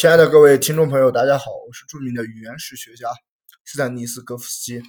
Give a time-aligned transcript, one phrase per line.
[0.00, 3.06] 亲爱的各位听众朋友，大家好，我是著名的语言史学家
[3.66, 4.82] 斯坦尼斯·戈夫斯基。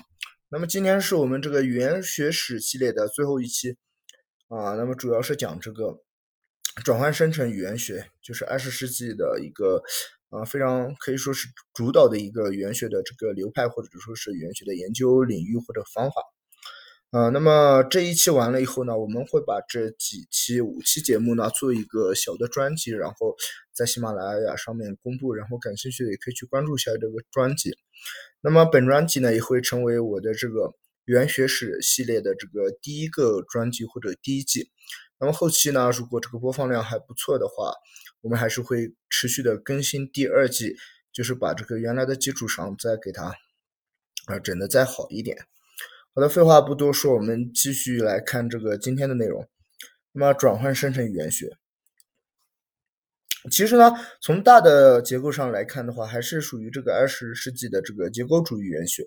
[0.47, 3.75] 那么今天是我们这个语言学史系列的最后一期
[4.47, 6.01] 啊，那么主要是讲这个
[6.85, 9.83] 转换生成语言学，就是二十世纪的一个
[10.29, 16.21] 啊非常可以说是主导的一个语言学的这个流派，或者说是语言学的研究领域或者方法。
[17.11, 23.35] 呃，那么这一期完了以后呢，我们会把这几期五期节目呢做一个小的专辑，然后
[23.73, 27.71] 在喜马拉雅上面公布，然后感兴趣的也可以去关注一下这个专辑。
[28.41, 30.73] 那么本专辑呢也会成为我的这个
[31.05, 34.71] 语言学史系列的这个第一个专辑或者第一季。
[35.19, 37.73] 那么后期呢，如果这个播放量还不错的话，
[38.21, 40.75] 我们还是会持续的更新第二季，
[41.13, 43.35] 就是把这个原来的基础上再给它
[44.25, 45.37] 啊整的再好一点。
[46.13, 49.47] 好的，废话不多说，我们继续来看这个今天的内容。
[50.11, 51.57] 那么，转换生成语言学，
[53.49, 53.91] 其实呢，
[54.21, 59.03] 从大的结构上来看的话，还是属于这个二十世纪的这个结构主义语言学。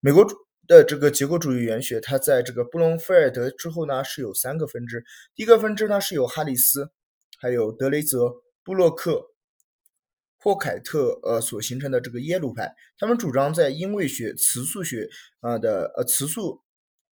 [0.00, 0.26] 美国
[0.66, 5.04] 的这个结构主义语言学，它在这个布隆菲尔德之后呢，是有三个分支。
[5.34, 6.90] 第一个分支呢，是有哈里斯、
[7.40, 8.32] 还有德雷泽、
[8.64, 9.28] 布洛克。
[10.42, 15.06] 霍凯特呃所形成的这个耶鲁派，他们主张在音位学、词素学
[15.40, 16.62] 啊的呃词素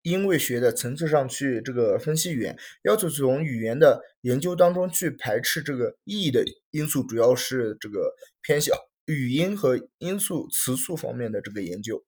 [0.03, 12.03] 音位学的层次上去这个分析语言，要求从语言的研究当中去排斥这个意义的因素，主要是这个偏向语音和音素词素方面的这个研究。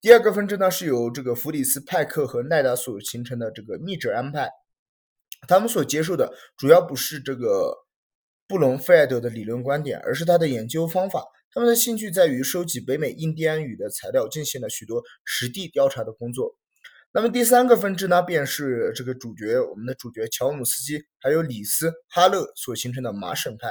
[0.00, 4.50] 第二个分支呢是由这个弗里斯派克和奈达所形成的这个密者安派，
[5.48, 7.78] 他们所接受的主要不是这个。
[8.48, 11.24] 布隆菲尔德的理论观点，而是他的研究方法。
[11.54, 16.54] 他们的兴趣在于收集北美印第安语的材料，进行了许多实地调查的工作。
[17.14, 23.70] 那么第三个分支呢，便是这个主角，我们的主角乔姆斯基还有里斯哈勒所形成的麻省派。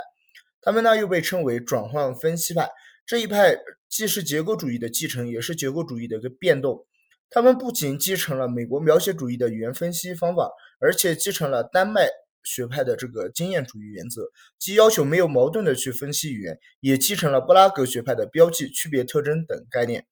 [0.62, 2.70] 他们呢又被称为转换分析派。
[3.06, 3.58] 这一派
[3.90, 6.86] 既是结构主义的继承，也是结构主义的一个变动。
[7.30, 12.08] 他们不仅继承了美国描写主义的语言分析方法，而且继承了丹麦。
[12.44, 14.24] 学派的这个经验主义原则，
[14.58, 20.08] 既要求没有矛盾的去分析语言，也继承了布拉格学派的标记、区别特征等概念。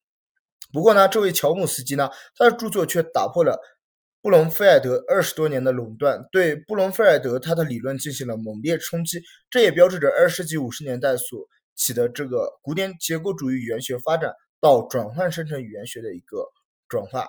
[0.72, 3.59] 不过呢，这位乔姆斯基呢，他的著作却打破了
[4.22, 9.22] 布隆菲尔德二十多年的垄断，对布隆菲尔德他的理论进行了猛烈冲击。
[9.50, 11.40] 这也标志着二十世纪五十年代所
[11.75, 16.46] 起的这个古典结构主义语言学发展到转换生成语言学的一个
[16.88, 17.25] 转化。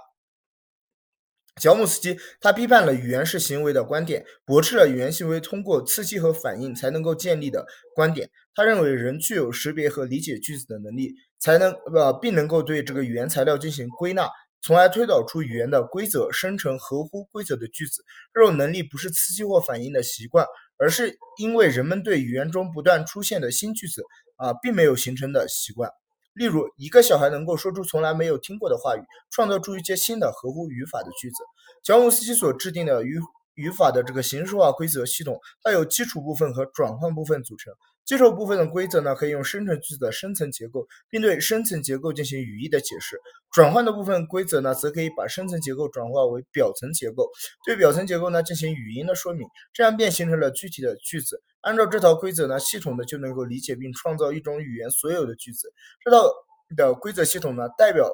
[1.56, 8.30] 乔姆斯基他批判了语言是行为的观点，驳斥了语言行为通过刺激和反应才能够建立的观点。
[8.54, 14.28] 他认为人具有识别和理解句子的能力，才能呃并能够对这个语言材料进行归纳，
[14.62, 18.02] 从而推导出语言的规则，生成合乎规则的句子。
[18.34, 20.46] 这种能力不是刺激或反应的习惯，
[20.78, 24.02] 而是因为人们对语言中不断出现的新句子
[24.36, 25.90] 啊并没有形成的习惯。
[26.34, 31.36] 例如，一个小孩能够说出从来没有听过的话语，创造出一些新的合乎语法的句子。
[31.82, 33.18] 乔姆斯基所制定的语
[33.54, 37.72] 语法的这个形式化规则系统，它由基础部分和转换部分组成。
[38.10, 43.14] 接受部分的规则呢，可以用生成句子的深层结构，并对深层结构进行语义的解释；
[43.52, 47.30] 转换的部分规则呢，则可以把深层结构转化为表层结构，
[47.64, 51.40] 对表层结构呢进行语音的说明，这样便形成了具体的句子。
[51.60, 55.72] 按照这套规则呢，系统的就能够理解并创造一种语言所有的句子。
[56.04, 56.28] 这套
[56.74, 58.10] 的规则系统呢，代表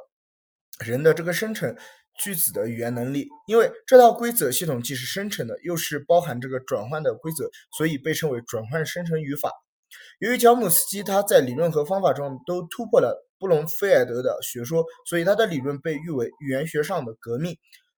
[0.84, 1.74] 人的这个生成
[2.22, 3.28] 句子的语言能力。
[3.46, 7.48] 因为这套规则系统既是生成的，又是包含这个转换的规则，
[7.78, 9.50] 所以被称为转换生成语法。
[10.18, 17.56] 由于乔姆斯基他在理论和方法中都突破了布隆菲尔德的学说，所以他的理论被誉为语言学上的革命。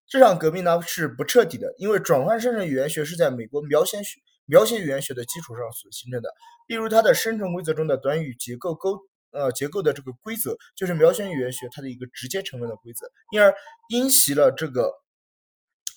[0.09, 6.31] 这场革命呢是不彻底的，因为转换生成语言学是在美国描写学描写语言学的基础上所形成的。
[6.66, 8.99] 例如，它的生成规则中的短语结构构
[9.32, 13.55] 呃结构的这个规则，就是描写语言学它的一个直接成分的规则，因而
[13.88, 14.93] 因袭了这个。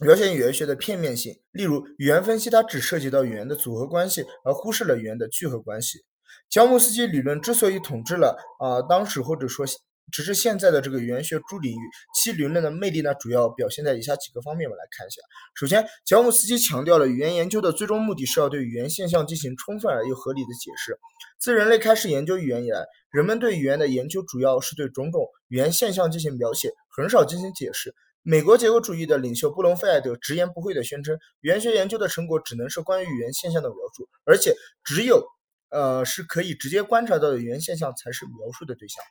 [0.01, 5.99] 描写语言学的片面性，例如语言分析，它只涉及到语言的组合关系，而忽视了语言的聚合关系。
[6.49, 9.65] 乔姆斯基理论之所以统治了啊当时或者说
[10.11, 11.79] 只是现在的这个语言学诸领域，
[12.15, 14.67] 其理论的魅力呢，主要表现在以下几个方面。
[14.67, 15.21] 我们来看一下。
[15.53, 20.97] 首先，乔姆斯基强调了语言研究的最终目的是要对语言现象进行充分而又合理的解释。
[21.39, 27.93] 自人类开始研究语言以来，人们对语言的研究主要是对种种语言现象进行描写，很少进行解释。
[28.23, 35.25] 美国结构主义的领袖布隆菲尔德直言不讳地宣称，语言学研究的成果只能是关于语言现象的描述，而且只有
[35.69, 39.03] 呃是可以直接观察到的语言现象才是描述的对象。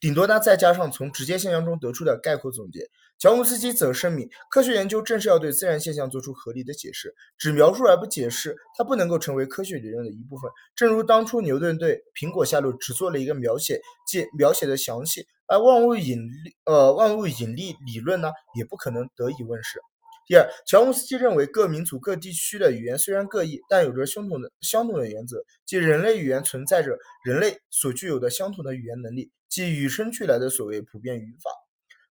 [0.00, 2.88] 顶多呢再加上从直接现象中得出的概括总结。
[3.18, 10.50] 乔姆斯基则声明，科学研究正是要对自然现象做出合理的解释，只描述而不解释，它不能够成为科学理论的一部分。
[10.74, 19.78] 正如当初牛顿对苹果下落只做了一个描写，即描写的详细，而万物引力呃万物引力理论呢，也不可能得以问世。
[20.26, 31.50] 第二，乔姆斯基认为各民族各地区的语言虽然各异，但有着相同的相同的原则，即人类语言存在着人类所具有的相同的语言能力，即与生俱来的所谓普遍语法。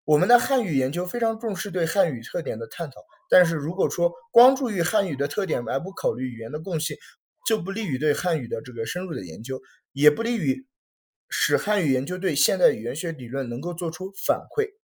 [0.03, 2.95] 我们的汉语研究非常重视对汉语特点的探讨，
[3.29, 6.97] 但是如果说光注意汉语的特点而不考虑语言的共性，
[7.47, 9.61] 就不利于对汉语的这个深入的研究，
[9.93, 10.65] 也不利于
[11.29, 14.78] 使汉语研究对现代语言学理论能够做出反馈。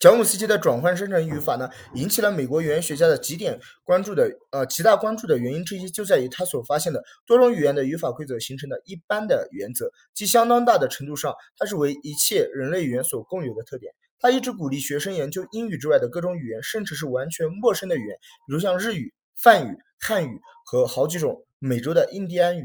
[0.00, 13.92] 乔姆斯基的转换生成语法呢，引起了美国语言学家的极点关注的呃极大关注的原因之一，就在于他所发现的多种语言的语法规则形成的一般的原则，即相当大的程度上，它是为一切人类语言所共有的特点。
[14.20, 18.16] 他一直鼓励学生研究英语之外的各种语言，甚至是完全陌生的语言，
[18.46, 22.64] 比如像日语、梵语、汉语和好几种美洲的印第安语。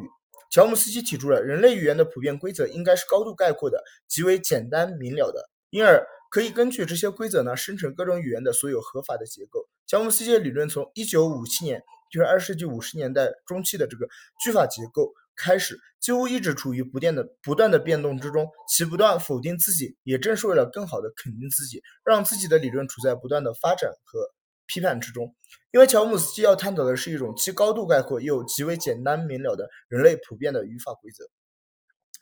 [0.51, 9.69] 乔姆斯基提出了人类语言的普遍规则应该是高度概括的，极为简单明了的，因而可以根据这些规则呢生成各种语言的所有合法的结构。
[9.85, 11.79] 乔姆斯基的理论从一九五七年，
[12.11, 14.07] 就是二十世纪五十年代中期的这个
[14.43, 15.13] 句法结构。
[15.35, 24.27] 开始几乎一直处于不变的不断的变动之中，其不断否定自己，也正是为了更好的肯定自己，让自己的理论处在不断的发展和
[24.65, 25.35] 批判之中。
[25.71, 31.25] 因为乔姆斯基要探讨的是一种既高度概括又极为简单明了的人类普遍的语法规则。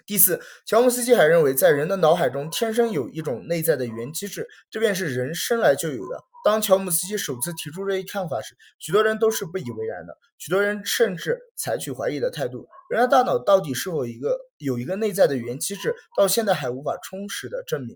[0.05, 6.23] 第四，乔姆斯基还认为，在人的脑海中天生有一种内在的语言机制，这便是人生来就有的。
[6.43, 12.67] 当乔姆斯基首次提出这一看法时，许多人都是不以为然的，许多人甚至采取怀疑的态度。
[12.89, 17.95] 人的大脑到底是否一个有一个内在的语言机制，到现在还无法充实的证明。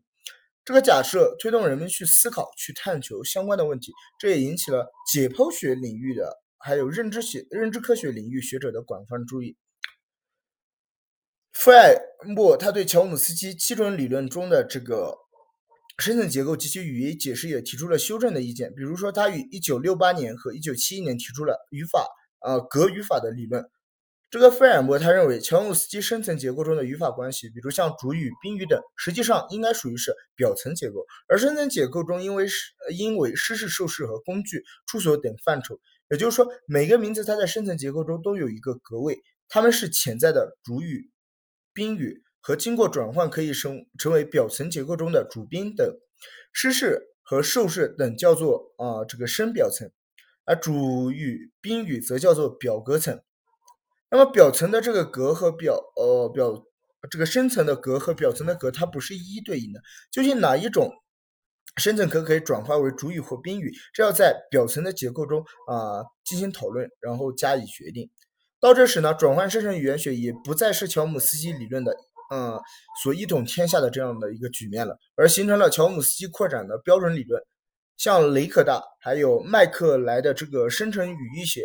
[0.64, 9.58] 这个假设推动人们去思考、去探求相关的问题，这也引起了解剖学领域的还有认知学、认知科学领域学者的广泛注意。
[11.56, 11.96] 弗尔
[12.28, 15.18] 默他对乔姆斯基基准理论中的这个。
[15.98, 22.06] 深层结构及其语义解释也提出了修正的意见，比如说，他于一九六八年和一九七一年提出了语法，
[22.42, 23.64] 呃，格语法的理论。
[24.30, 35.80] 这个费尔摩他认为，乔姆斯基深层结构中的语法关系，比如像主语、宾语等，实际上应该属于是表层结构，而深层结构中因为是因为施事、受事和工具、处所等范畴，
[36.10, 39.18] 也就是说，每个名词它在深层结构中都有一个格位，
[39.48, 41.10] 它们是潜在的主语、
[41.76, 42.24] 宾语。
[42.48, 45.98] 和经过转换可以成成为表层结构中的主宾等，
[46.54, 49.90] 施事和受事等叫做啊这个深表层，
[50.46, 53.20] 而主语宾语则叫做表格层。
[54.12, 56.64] 那么表层的这个格和表呃表
[57.10, 59.82] 这个深层的格和表层的格，它不是一一对应的。
[60.12, 60.92] 究竟哪一种
[61.78, 68.12] 深层格可以转化为主语或宾语，这要在表层的结构中啊进行讨论，然后加以决定。
[68.60, 71.96] 到这时呢，转换生成语言学也不再是乔姆斯基理论的。
[72.32, 72.60] 嗯，
[73.04, 77.40] 所一统天下的这样的一个局面了，而形成了乔姆斯基扩展的标准理论，
[77.98, 81.62] 像雷克大还有麦克莱的这个生成语义学，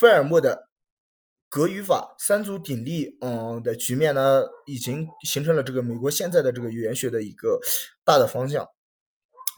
[0.00, 0.70] 费尔莫的
[1.50, 7.60] 格语法三足鼎立，嗯的局面呢，已经形成了这个美国现在的这个语言学的一个
[8.06, 8.66] 大的方向。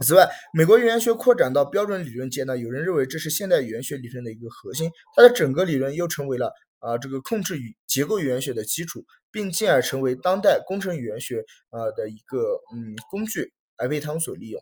[0.05, 9.05] 此外，美国语言学扩展到标准理论阶呢，有人认为这是现代语言学理论的一个核心，它的整个理论又成为了啊这个控制语结构语言学的基础。
[9.33, 14.59] 并进而成为当代工程语言学啊的一个嗯工具，而被他们所利用。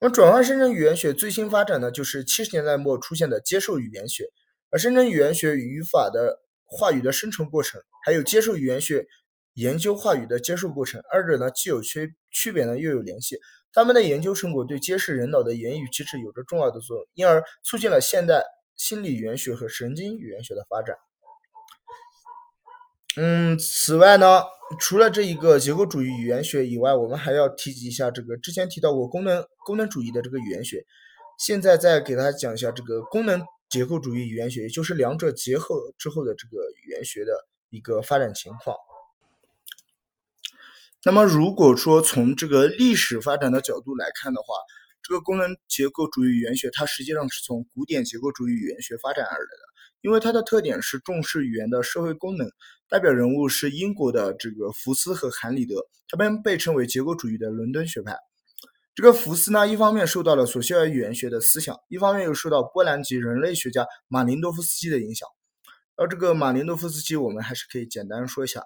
[0.00, 4.24] 那么转换生成语言学最新发展呢，就是七十年代末出现的接受语言学。
[4.70, 9.06] 而生成语言学语法的话语的生成过程，还有接受语言学
[9.52, 13.36] 研究话语的接受过程，二者呢既有区区别呢，又有联系。
[13.76, 18.42] 他们的研究成果对揭示人脑的言语机制有着重要的作用，因而促进了现代
[18.74, 20.96] 心理语言学和神经语言学的发展。
[23.18, 24.44] 嗯，此外呢，
[24.80, 30.82] 除了这一个结构主义语言学以外，我们还要提及一下这个之前提到过功能功能主义的这个语言学。
[31.38, 37.32] 现在再给大家讲一下这个功能结构主义语言学，也就是两者结合之后的这个语言学的
[37.68, 38.74] 一个发展情况。
[41.06, 44.56] 那么，如果说从这个历史发展的角度来看的话，
[45.04, 49.62] 这个功能结构主义语言学它实际上是从古典结构主义语言学发展而来的。
[50.00, 52.50] 因为它的特点是重视语言的社会功能，
[52.88, 55.76] 代表人物是英国的这个福斯和韩里德，
[56.08, 58.16] 他们被称为结构主义的伦敦学派。
[58.96, 65.28] 这个福斯呢，一方面受到了索歇尔语言学的思想，一方面又受到波兰籍人类学家马林多夫斯基的影响。
[65.94, 68.64] 而这个马林多夫斯基，我们还是可以简单说一下。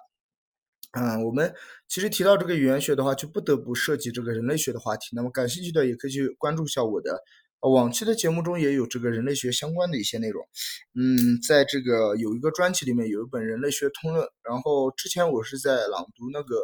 [0.93, 1.53] 嗯，我们
[1.87, 5.07] 其实提到这个语言学的话，就不得不涉及这个人类学的话题。
[5.13, 7.23] 那么感兴趣的也可以去关注一下我的
[7.61, 10.45] 呃往期的节目中也有这个人类学相关的一些内容。
[10.93, 16.57] 嗯，在这个有一个专辑里面有一本《人类学通论》，然后之前我是在朗读那个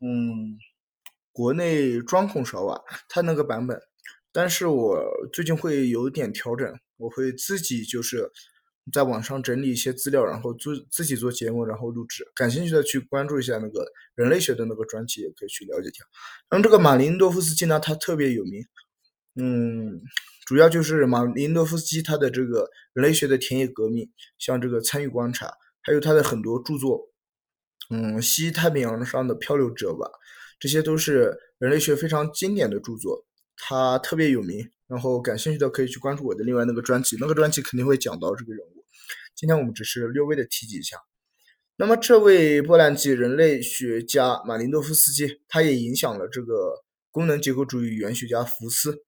[0.00, 0.56] 嗯
[1.32, 3.80] 国内专控勺啊，它那个版本，
[4.32, 8.30] 但是我最近会有点调整，我会自己就是。
[8.92, 12.24] 在网上整理一些资料，然后做自己做节目，然后录制。
[12.34, 16.04] 感兴趣的去关注一下那个人类学的那个专辑，也可以去了解一下。
[16.50, 18.64] 那么这个马林多夫斯基呢，他特别有名，
[19.34, 20.00] 嗯，
[20.46, 25.52] 主要就是马林多夫斯基他的这个人类学的田野革命，像这个参与观察，
[25.82, 27.00] 还有他的很多著作，
[27.90, 30.08] 嗯，西太平洋上的漂流者吧，
[30.60, 33.26] 这些都是人类学非常经典的著作，
[33.56, 34.70] 他特别有名。
[34.88, 38.75] 然后感兴趣的可以去关注我的另外那个专辑，那个专辑肯定会讲到这个人物。
[39.36, 40.96] 今天我们只是略微的提及一下。
[41.76, 49.02] 那么，这位波兰籍人类学家马林诺夫斯基，他也影响了这个功能结构主义语言学家福斯。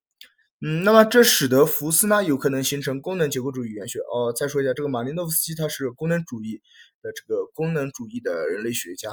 [0.61, 4.01] 嗯，那么这使得福斯呢有可能形成功能结构主义语言学。
[4.01, 6.61] 哦，再说一下，这个马林诺夫斯基他是功能主义
[7.01, 9.11] 的这个功能主义的人类学家。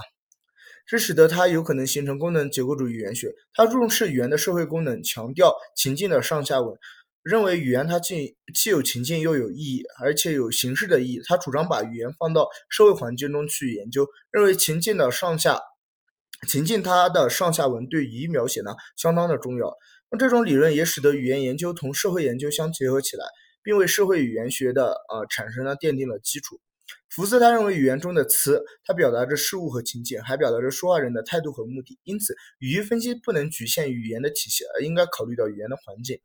[0.86, 3.34] 这使得他有可能形成功能结构主义语言学。
[3.53, 6.77] 他重视语言的社会功能，强调情境的上下文，
[7.25, 11.22] 认为语言它既既有情境又有意义，而且有形式的意义。
[11.25, 15.60] 他主张把语言放到社会环境中去研究，认为情境的上下
[16.48, 19.74] 情境它的上下文对语义描写呢相当的重要。
[20.12, 23.25] 那这种理论也使得语言研究同社会研究相结合起来，
[23.63, 26.62] 并为社会语言学的呃产生呢奠定了基础。
[27.10, 31.98] 福斯他认为语言中的词，它表达着事物和情境，还表达着说话人的态度和目的。
[32.03, 36.20] 因此，语义分析不能局限于语言的体系，而应该考虑到语言的环境。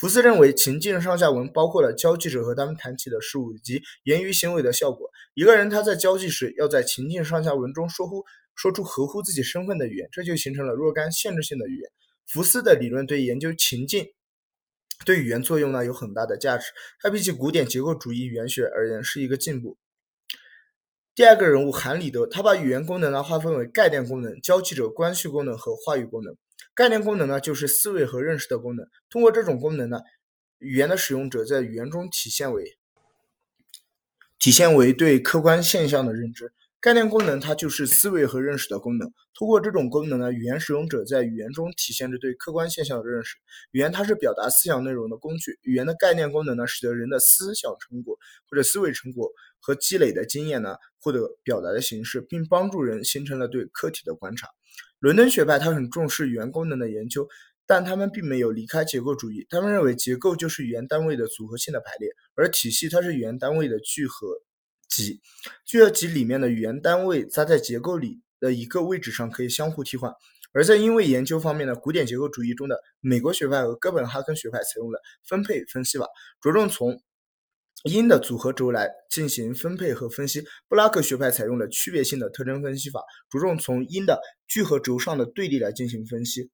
[0.00, 5.10] 福斯认为，情境上下文包括了交际者和他们谈起的事物以及言语行为的效果。
[5.34, 11.90] 一个人他在交际时，要在情境上下文中说乎说出合乎自己身份的语言，这就形成了若干限制性的语言。
[12.26, 14.06] 福斯的理论对研究情境
[15.04, 19.76] 对语言作用呢有很大的价值，它比起古典结构主义语言学而言是一个进步。
[21.14, 26.34] 第二个人物韩里德，他把语言功能呢划分为概念功能、交际者关系功能和话语功能。
[26.80, 28.88] 概念功能呢就是思维和认识的功能。
[29.10, 30.00] 通过这种功能呢，
[30.60, 32.78] 语言的使用者在语言中体现为
[34.38, 36.54] 体现为对客观现象的认知。
[36.80, 39.12] 概念功能它就是思维和认识的功能。
[39.34, 43.36] 通过这种功能呢，语言使用者在语言中体现着对客观现象的认识。
[43.72, 45.58] 语言它是表达思想内容的工具。
[45.60, 48.18] 语言的概念功能呢，使得人的思想成果
[48.48, 54.48] 或者思维成果和积累的经验呢，获得表达的形式，并帮助人形成了对客体的观察。
[55.00, 57.26] 伦敦学派它很重视语言功能的研究，
[57.66, 59.46] 但他们并没有离开结构主义。
[59.50, 64.28] 他们认为结构就是语言单位的组合性的排列，而体系它是语言单位的聚合。
[64.88, 65.20] 集
[65.64, 70.12] 聚合集里面的语言单位它在结构里的一个位置上可以相互替换，
[70.52, 76.08] 而在音位研究方面呢，古典结构主义中的美国学派和哥本哈根学派采用了分配分析法，
[76.42, 77.00] 着重从
[77.84, 86.50] 音的组合轴来进行分配和分析；布拉克学派采用了区别性的特征分析法，着重从音的聚合轴上的对立来进行分析。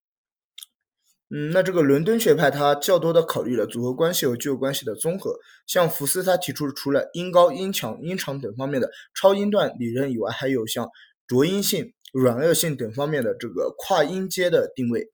[1.29, 5.37] 嗯，那这个伦敦学派它较多的考虑了组合关系和具有关系的综合。
[5.67, 10.89] 像福斯他提出除了音高、音强、音长等方面的超音段理论以外，还有像
[11.27, 15.11] 浊音性、软腭性等方面的这个跨音阶的定位。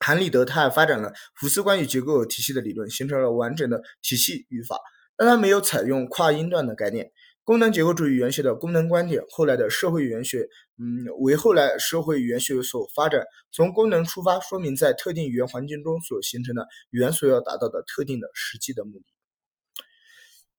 [0.00, 4.78] 韩立德他还发展了福斯关于结构体系的理论，形成了完整的体系语法，
[5.16, 7.10] 但它没有采用跨音段的概念。
[7.44, 13.24] 功能结构主义语言学的功能观点，后来的社会语言学，嗯，为后来社会语言学所发展。
[13.52, 19.04] 从功能出发，说明在特定语言环境中所形成的语言所要达到的特定的实际的目的。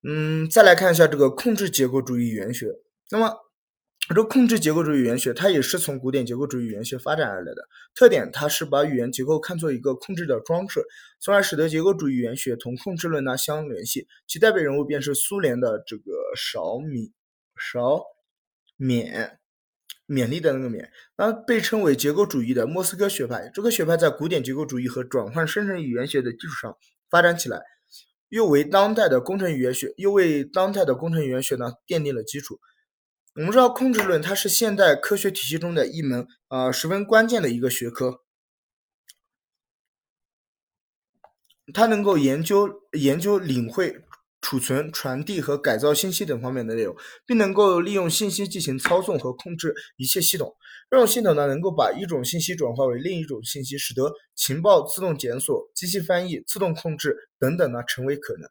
[0.03, 2.67] 嗯，再来看一下这个控制结构主义语言学，
[3.11, 3.47] 那么。
[4.15, 7.67] 这控制结构主义语言学，它也是从古典结构主义语言学发展而来的。
[7.93, 10.81] 特点，它是把语言结构看作一个控制的装置，
[11.19, 14.07] 从而使得结构主义语言学同控制论呢相联系。
[14.25, 16.03] 其代表人物便是苏联的这个
[16.35, 17.11] 少米
[17.57, 18.01] 少
[18.79, 19.31] 勉
[20.07, 20.87] 勉励的那个勉，
[21.17, 23.51] 那被称为结构主义的莫斯科学派。
[23.53, 26.77] 这个学派在古典结构主义和转换生成语言学的基础上
[27.09, 27.61] 发展起来，
[28.29, 32.57] 又为当代的工程语言学又为当代的工程语言学呢奠定了基础。
[33.38, 38.22] 我们知道，控制论它是现代科学体系中的一门啊十分关键的一个学科，
[41.72, 43.96] 它能够研究研究领会、
[44.41, 46.96] 储存、传递和改造信息等方面的内容，
[47.27, 50.56] 并能够利用信息进行操纵和控制一切系统。
[50.89, 58.50] 这种系统呢，能够把一种信息转化为另一种信息，使得情报自动检索、机器翻译、自动控制等等呢成为可能。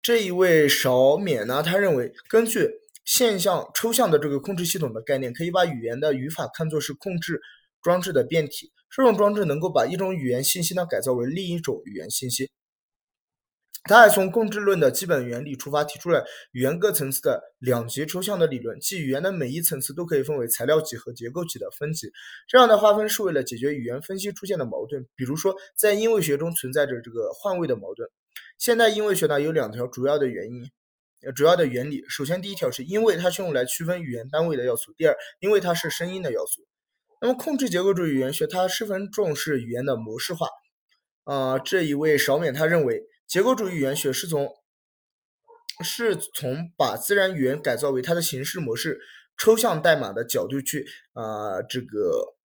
[0.00, 2.70] 这一位少勉呢，他认为根据
[3.06, 7.40] 现象抽象的这个控制系统的概念，可以把语言的语法看作是控制
[7.80, 8.72] 装置的变体。
[8.90, 12.50] 这种装置能够把一种语言信息呢改造为另一种语言信息。
[13.84, 22.10] 他还从控制论的基本原理出发，提出了语言各层次的两级抽象的理论，即语言的每一层次都可以分为材料级和结构级的分级。
[22.48, 28.08] 这样的划分是为了解决语言分析出现的矛盾，比如说在音位学中存在着这个换位的矛盾。
[28.58, 30.68] 现代音位学呢有两条主要的原因，
[31.24, 32.04] 呃主要的原理。
[32.08, 36.66] 首先，第一条是因为它是用来区分语言单位的要素；第二，因为它是声音的要素。
[37.20, 40.48] 那么，控制结构主义语言学它十分重视语言的模式化。
[41.24, 43.02] 啊，这一位少冕他认为。
[43.26, 44.48] 结构主义语言学是从
[45.82, 49.00] 是从把自然语言改造为它的形式模式、
[49.36, 52.36] 抽象代码的角度去啊这个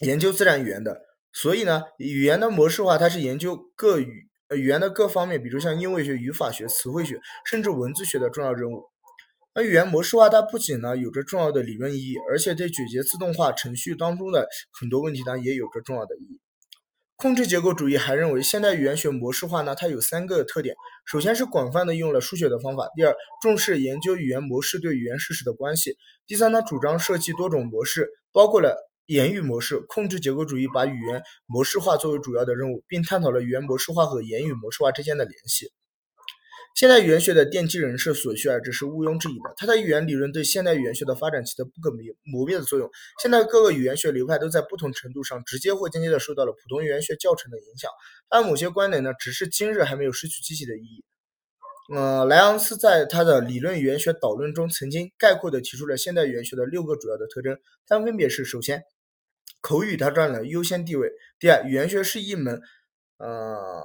[0.00, 1.00] 研究自然语言的。
[1.32, 8.84] 所以呢，语言的模式化它是研究各语语言的各方面，比如像音位学、语法学、词汇学，甚至文字学的重要任务。
[9.54, 14.48] 那语言模式化它不仅呢有着重要的理论意义，而且对解决自动化程序当中的
[14.80, 16.40] 很多问题呢也有着重要的意义。
[17.16, 20.74] 控制结构主义还认为，现代语言学模式化呢，它有三个特点：
[21.06, 25.92] 首先是广泛的用了数学的方法；第二，重视研究语言模式对语言事实的关系；
[26.26, 29.80] 第三，它主张设计多种模式，包括了言语模式。
[29.88, 35.72] 控制结构主义把语言模式化作为主要的任务，并探讨了语言模式化和言语模式化之间的联系。
[36.74, 39.54] 现代语言学的奠基人是索绪尔，这是毋庸置疑的。
[39.56, 41.92] 他的语言理论对现代语言学的发展起着不可
[42.24, 42.90] 磨灭的作用。
[43.22, 47.88] 现在各个语言学流派都在不同程度上直接或间接的受到了普通语言学教程的影响。
[48.28, 51.04] 但某些观点呢，只是今日还没有失去积极的意义。
[51.94, 57.56] 呃，莱昂斯在他的理论语言学导论中曾经概括的提出了现代语言学的六个主要的特征，
[57.86, 58.82] 它们分别是：首先，
[59.64, 61.08] 口语它占了优先地位；
[61.40, 62.60] 第二，语言学是一门，
[63.16, 63.82] 呃。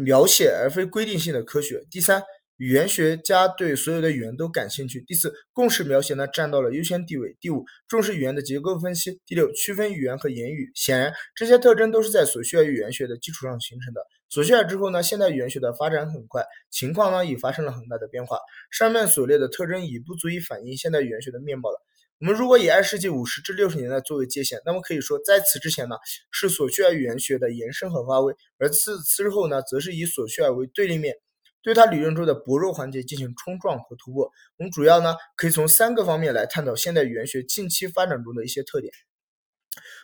[0.00, 1.84] 描写而非规定性的科学。
[1.90, 2.22] 第三，
[2.56, 5.02] 语言学家对所有的语言都感兴趣。
[5.08, 7.36] 第四，共识描写呢占到了优先地位。
[7.40, 9.20] 第五，重视语言的结构分析。
[9.26, 10.70] 第六，区分语言和言语。
[10.76, 14.00] 显然，这些特征都是在索绪尔语言学的基础上形成的。
[14.28, 18.38] 索绪尔之后呢，现代语言学的发展很快，情况呢也发生了很大的变化。
[18.70, 21.84] 上面所列的特征已不足以反映现代语言学的面貌了。
[22.20, 25.94] 我们如果以二世纪五十至六十年代作为界限，那么可以说，在此之前呢，
[26.32, 31.14] 是索绪尔语言学的延伸和发挥；而此之后呢，则是以索绪尔为对立面，
[31.62, 34.32] 对他理论中的薄弱环节进行冲撞和突破。
[34.56, 38.92] 我们主要呢，可以从三个方面来探讨现代语言学近期发展中的一些特点，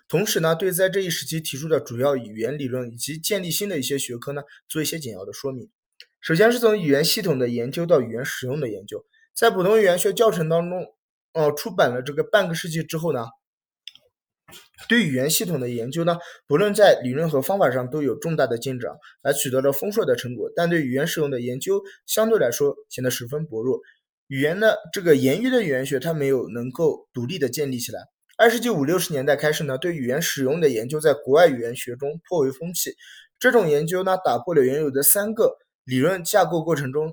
[0.06, 5.68] 同时呢，对在这一时期提出的主要语言理论以及建立新的一些学科呢，做一些简要的说明。
[6.20, 10.93] 首先是从语言系统的研究到语言使用的研究，在普通语言学教程当中。
[11.34, 13.26] 哦，出版了这个半个世纪之后呢，
[14.88, 16.16] 对语言系统的研究呢，
[16.46, 18.92] 不论在理论和方法上都有重大的进展，
[19.22, 20.48] 还取得了丰硕的成果。
[20.54, 23.80] 但对语言使用的研究相对来说显得十分薄弱。
[24.28, 28.00] 语言的这个言语的语言学，它没有能够独立的建立起来。
[28.38, 32.94] 二世纪五六十年代开始呢，对语言使用的研究在国外语言学中颇为风气。
[33.38, 37.12] 这种研究呢，打破了原有的三个理论架构过程中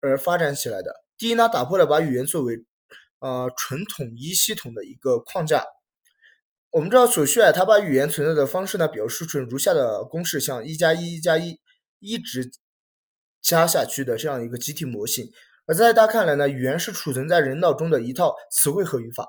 [0.00, 0.94] 而发展起来的。
[1.16, 2.64] 第一呢，打破了把语言作为
[3.20, 5.64] 呃，纯统一系统的一个框架。
[6.70, 11.58] 我们知道，索绪尔他把语言存在的方式呢，表示成如下的公式，像一加一加一
[11.98, 12.50] 一直
[13.42, 15.30] 加下去的这样一个集体模型。
[15.66, 19.26] 而在他看来呢，语言是储存在人脑中的一套词汇和语法，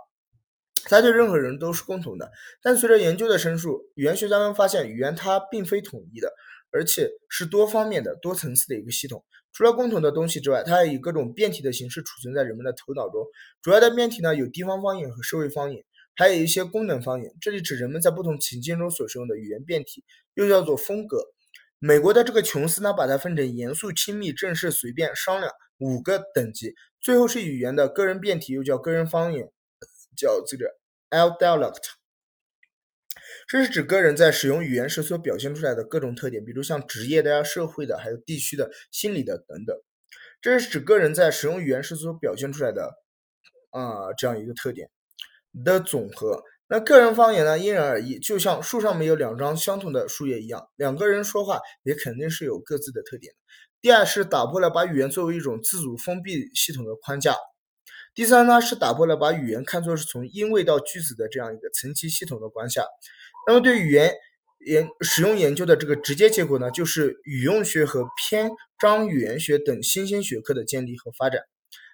[0.86, 2.32] 它对任何人都是共同的。
[2.62, 6.32] 但随着研究的深入，语言学家们发现，语言它并非统一的。
[6.72, 9.24] 而且是多方面的、多层次的一个系统。
[9.54, 13.26] 除了共同的东西之外，它还以各种变体的形式储存在人们的头脑中。
[13.62, 15.84] 主要的变体呢，有地方方言和社会方言，
[16.16, 17.34] 还有一些功能方言。
[17.42, 20.06] 这里指人们在不同情境中所使用的语言变体，
[20.36, 21.22] 又叫做风格。
[21.80, 26.74] 美国的这个琼斯呢，把它分成严肃、亲密、正式、随便、商量五个等级。
[27.02, 29.52] 最后是语言的个人变体，又叫个人方言，
[30.16, 30.78] 叫这个
[31.10, 32.01] L dialect。
[33.48, 39.76] 这是指个人在使用语言时所表现出来的各种特点，比如像职业的呀、社会的，还有地区的、心理的等等。
[40.42, 42.94] 这是指个人在使用语言时所表现出来的
[43.70, 44.90] 啊这样一个特点
[45.64, 46.42] 的总和。
[46.68, 53.34] 那个人方言呢，因人而异，就像树上没有两张相同的树叶一样，两个人说话也肯定是有各自的特点。
[53.82, 57.36] 第二是打破了把语言作为一种自主封闭系统的框架。
[58.14, 62.80] 第三呢是打破了把语言看作是从音位到句子的这样一个层级系统的关系。
[63.48, 64.14] 那么，对语言
[64.66, 71.42] 研使用研究的这个直接结果呢，就是语用学和篇章语言学等新兴学科的建立和发展。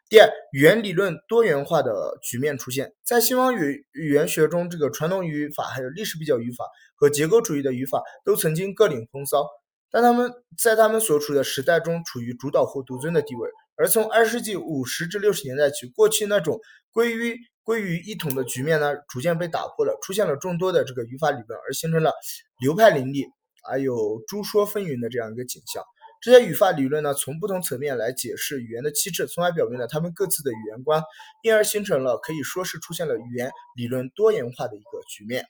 [0.10, 9.46] 第二，语言理论多元化的局面出现在西方语语言学中，这个传统语法、还有历史比较语法和结构主义的语法都曾经各领风骚，
[9.92, 16.60] 但他们在他们所处的时代中处于主导或独尊的地位，而从二十世纪五十至六十年代起，过去那种
[16.92, 22.12] 归于归于一统的局面呢，逐渐被打破了，出现了众多的这个语法理论，而形成了
[22.60, 23.26] 流派林立，
[23.64, 25.84] 还有诸说纷纭的这样一个景象。
[26.20, 31.04] 这些语法理论呢，从不同层面来解释语言的气质，从而表明了他们各自的语言观，
[31.44, 35.46] 因而形成了可以说是出现了语言理论多元化的一个局面。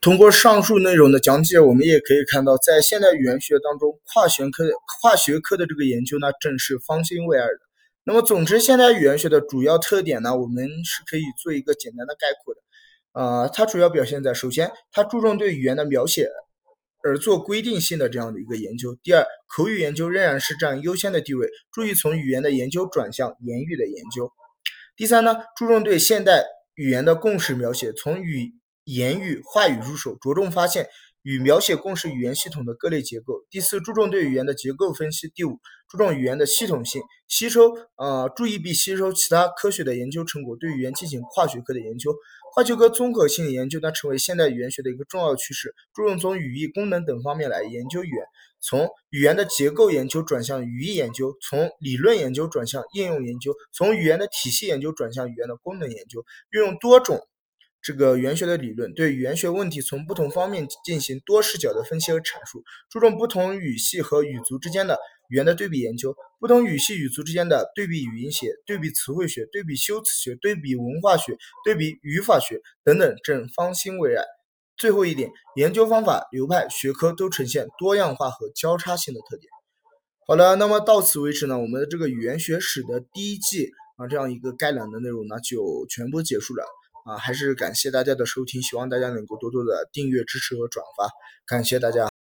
[0.00, 4.64] 通过上述内容的讲解，我们也可以看到，在现代语言学当中，跨学科、
[5.02, 7.58] 跨学科的这个研究呢，正是方兴未艾的。
[8.04, 12.60] 那么，总之，现代语言学的主要特点呢，我们是可以做一个简单的概括的。
[13.12, 16.28] 呃，它主要表现在，首先，它注重对语言的描写
[17.02, 24.28] 而做规定性的这样的一个研究；第二，口语研究仍然是占优先的地位，注意从语言的研究转向言语的研究；
[24.96, 26.44] 第三呢，注重对现代
[26.76, 28.54] 语言的共识描写，从语。
[28.94, 30.88] 言语、话语入手，着重发现
[31.22, 33.44] 与描写共识语言系统的各类结构。
[33.50, 35.30] 第四，注重对语言的结构分析。
[35.34, 35.58] 第五，
[35.90, 42.16] 注重语言的系统性，吸收呃，注意并吸收其他科学的研究成果，对语言进行跨学科的研究。
[42.54, 48.24] 跨学科综合性研究呢，成为现代语言学的一个重要趋势，注重从语义、功能等方面来研究语言，
[48.58, 57.20] 从语言的结构研究转向语义研究，从理论研究转向应用研究，从语言的体系研究转向语言的功能研究，运用多种。
[57.80, 64.98] 这个语言学的理论对语言学问题从不同方面进行多视角的分析和阐述，注重不同语系和语族之间的
[65.30, 74.22] 语言的对比研究，不同语系语族之间的对比语音学、对比词汇学、对比修辞学、对比文化学、对比语法学等等，正方兴未艾。
[74.76, 79.50] 最后一点，研究方法、流派、学科都呈现多样化和交叉性的特点。
[80.26, 86.64] 好了，那么到此为止呢，我们的这个语言学史的第一季啊，这样一个概览的内容呢，就全部结束了。
[87.08, 91.08] 啊，还是感谢大家的收听，希望大家能够多多的订阅支持和转发，
[91.46, 92.17] 感谢大家。